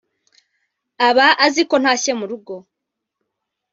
[1.07, 2.55] aba azi ko ntashye mu rugo